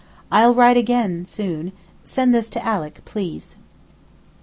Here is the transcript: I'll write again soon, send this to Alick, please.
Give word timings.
I'll 0.31 0.55
write 0.55 0.77
again 0.77 1.27
soon, 1.27 1.73
send 2.03 2.33
this 2.33 2.49
to 2.49 2.65
Alick, 2.67 3.05
please. 3.05 3.55